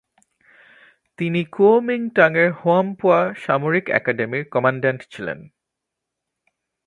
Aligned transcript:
তিনি 1.19 1.41
কুওমিঙটাঙের 1.51 2.49
হোয়ামপোয়া 2.51 3.21
সামরিক 3.35 3.85
অ্যাকাডেমির 3.89 4.43
কমান্ড্যান্ট 4.45 5.01
ছিলেন। 5.11 5.39